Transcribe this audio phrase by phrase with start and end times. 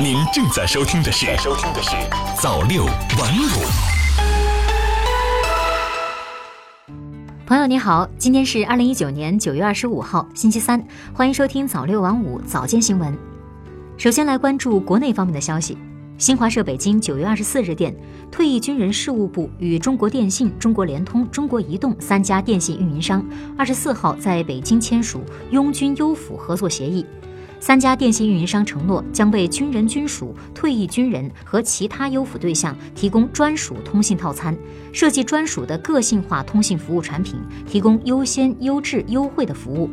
[0.00, 1.90] 您正在收听的是《收听的是
[2.40, 3.46] 早六晚五》。
[7.46, 10.82] 朋友你好，今天是二零一九年九月二十五号，星期三，
[11.12, 13.16] 欢迎收听早六晚五早间新闻。
[13.96, 15.76] 首先来关注国内方面的消息。
[16.18, 17.94] 新华社北京九月二十四日电，
[18.30, 23.24] 退役军人事务部与中国电信、中国联通、中国移动三家电信运营商
[23.58, 27.04] 二十四号在北京签署拥军优抚合作协议。
[27.62, 34.52] 三家电信运营商承诺将为军人、军属、退役军人和其他优抚对象提供专属通信套餐，
[34.92, 39.88] 设计专属的个性化通信服务产品，提供优先、优质、优惠的服务。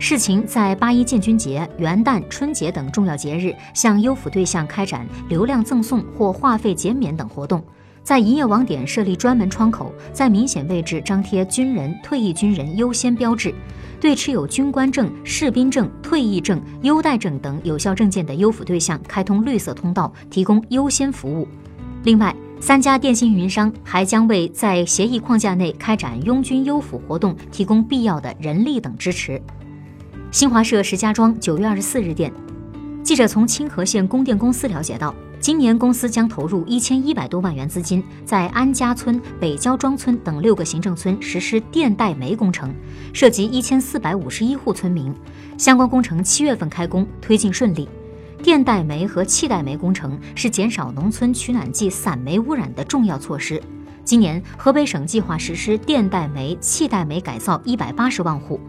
[0.00, 7.62] 世情在八一建军节、元旦、春节等重要节日，向优抚对象开展流量赠送或话费减免等活动，
[8.02, 13.54] 在营业网点设立专门窗口，在明显位置张贴军人、退役军人优先标志，
[14.00, 21.46] 对持有军官证、士兵证、退役证、优待证等有效证件的优抚对象开通绿色通道，提供优先服务。
[22.02, 29.40] 另外，三家电信运营商还将为在协议框架内开展拥军优抚活动提供必要的人力等支持。
[30.32, 32.32] 新华社石家庄九月二十四日电，
[33.04, 42.72] 记者从清河县供电公司了解到，今年公司将投入一千一百多万元资金，在安家村、北焦庄村等六个行政村实施电带煤工程，
[43.12, 45.12] 涉及一千四百五十一户村民。
[45.58, 47.88] 相关工程七月份开工，推进顺利。
[48.40, 53.60] 电带煤和气带煤工程是减少农村取暖季散煤污染的重要措施。
[54.04, 58.60] 今年河北省计划实施电带煤、气带煤改造一百八十万户。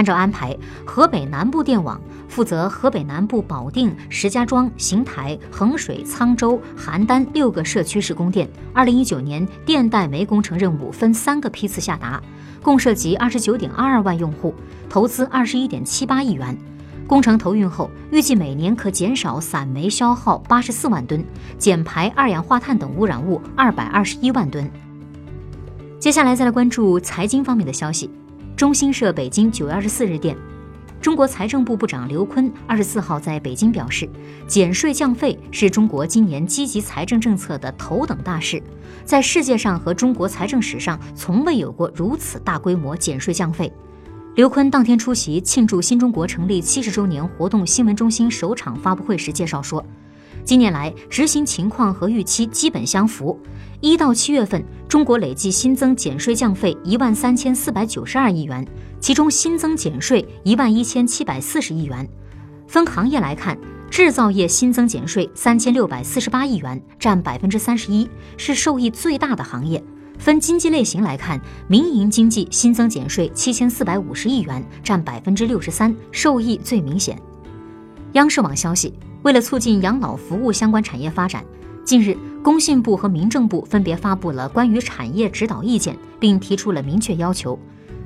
[0.00, 0.56] 按照安排，
[0.86, 8.48] 河北南部电网负责河北南部保定、石家庄、邢台、衡水、沧州、邯郸六个社区市供电。
[8.72, 12.18] 二零一九年电代煤工程任务分三个批次下达，
[12.62, 14.54] 共涉及二十九点二二万用户，
[14.88, 16.56] 投资二十一点七八亿元。
[17.06, 21.22] 工程投运后，预计每年可减少散煤消耗八十四万吨，
[21.58, 24.66] 减排二氧化碳等污染物二百二十一万吨。
[25.98, 28.10] 接下来再来关注财经方面的消息。
[28.60, 30.36] 中新社北京九月二十四日电，
[31.00, 34.06] 中国财政部部长刘昆二十四号在北京表示，
[34.46, 38.62] 减税降费是中国今年积极财政政策的头等大事，
[39.02, 43.72] 在世界上和中国财政史上从未有过如此大规模减税降费。
[44.34, 49.82] 刘昆当天出席庆祝新中国成立七十周年活动新闻中心首场发布会时介绍说。
[50.44, 53.38] 今年来执行情况和预期基本相符。
[53.80, 58.66] 一到七月份，中国累计新增减税降费一万三千四百九十二亿元，
[59.00, 62.06] 其中新增减税一万一千七百四十亿元。
[62.68, 63.58] 分行业来看，
[63.90, 69.82] 制造业新增减税三千六百四十八亿元，占百分之三十一，是受益最大的行业。
[70.18, 77.18] 分经济类型来看，民营经济新增减税七千四百五十亿元，占百分之六十三，受益最明显。
[78.12, 78.92] 央视网消息。
[79.22, 81.44] 为了促进养老服务相关产业发展，
[81.84, 87.58] 近日，工信部和民政部分别发布了关于产业指导意见，并提出了明确要求。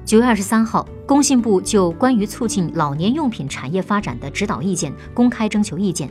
[0.05, 6.11] 九月二十三号，工信部就关于促进老年用品产业发展的指导意见公开征求意见，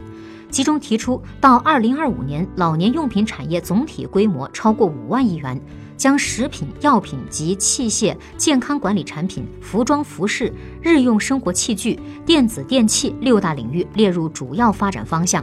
[0.50, 5.62] 其中提出，到二零二五年，老年用品产业总体规模超过五万亿元。
[6.04, 15.42] 将食品药品及器械、健康管理产品、服装服饰、日用生活器具、电子电器六大领域列入主要发展方向。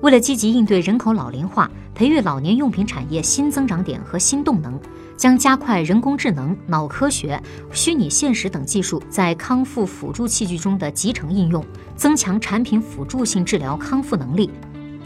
[0.00, 4.76] 为了积极应对人口老龄化，培育老年用品产业新增长点和新动能，
[5.16, 11.64] 将加快人工智能、脑科学、虚拟现实等技术在康复辅助器具中的集成应用，
[11.94, 14.50] 增强产品辅助性治疗康复能力。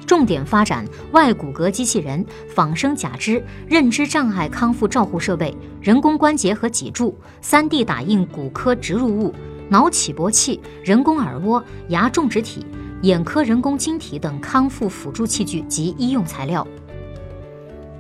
[0.07, 9.35] 重点发展外骨骼机器人、仿生假肢、认知障碍康复照护设备、人工关节和脊柱、3D 打印骨科植入物、
[9.69, 12.65] 脑起搏器、人工耳蜗、牙种植体、
[13.03, 16.67] 眼科人工晶体等康复辅助器具及医用材料。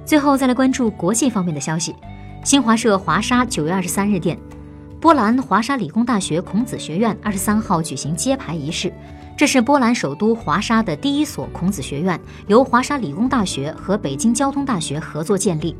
[0.04, 1.94] 最后再来关注国际方面的消息。
[2.44, 4.38] 新华社华沙九月二十三日电，
[5.00, 8.92] 波兰华沙理工大学孔子学院二十三号举行揭牌仪式。
[9.36, 15.76] 这是波兰首都华沙的第一所孔子学院，由华沙理工大学和北京交通大学合作建立。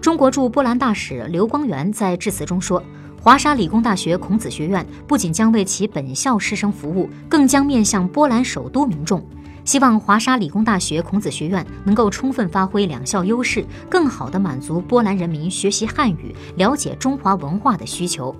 [0.00, 2.82] 中国驻波兰大使刘光源在致辞中说
[3.22, 9.24] ：“华沙理工大学孔子学院不仅将为其本校师生服务，更将面向波兰首都民众。
[9.64, 18.34] 希望华沙理工大学孔子学院能够充分发挥两校优势，更好地满足波兰人民学习汉语、了解中华文化的需求。”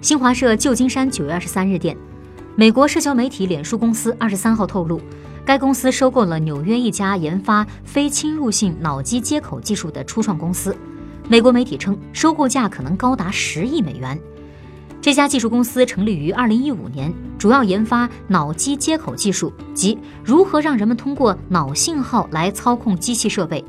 [0.00, 1.96] 新华社旧金山九月二十三日电。
[2.58, 5.00] 美国社交媒体脸书公司二十三号透露，
[5.44, 10.76] 该公司收购了纽约一家研发非侵入性脑机接口技术的初创公司。
[11.28, 14.18] 美国媒体称，收购价可能高达十亿美元。
[15.00, 23.64] 这家技术公司成立于二零一五年，主要研发脑机接口技术，即如何让人们通过脑信号来操控机器设备。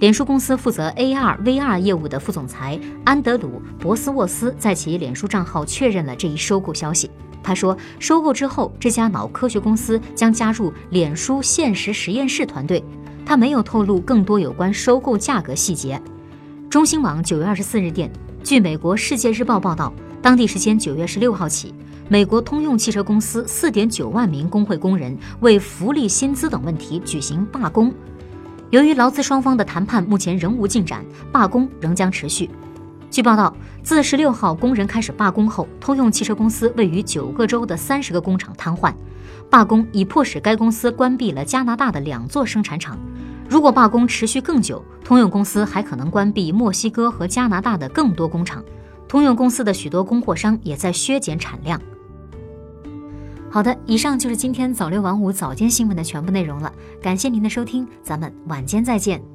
[0.00, 7.10] 脸书公司负责 AR、VR 业务的副总裁安德鲁·博斯沃斯在其脸书账号确认了这一收购消息。
[7.44, 12.82] 他说，收购之后，这家脑科学公司将加入脸书现实实验室团队。
[13.26, 16.00] 他没有透露更多有关收购价格细节。
[16.68, 18.10] 中新网九月二十四日电，
[18.42, 19.92] 据美国《世界日报》报道。
[20.20, 21.74] 当地时间九月十六号起，
[22.08, 27.92] 美国通用汽车公司四点九万名工会工人为福利、薪资等问题举行罢工。
[28.70, 32.48] 由于劳资双方的谈判目前仍无进展，罢工仍将持续。
[33.14, 38.92] 据报道，自十六号工人开始罢工后，通用汽车公司位于九个州的三十个工厂瘫痪。
[39.48, 42.98] 罢工已迫使该公司关闭了加拿大的两座生产厂。
[43.48, 48.64] 如果罢工持续更久，通用公司还可能关闭墨西哥和加拿大的更多工厂。
[49.06, 51.80] 通用公司的许多供货商也在削减产量。
[53.48, 59.33] 好的，以上就是今天早六晚五早间新闻的全部内容了，感谢您的收听，咱们晚间再见。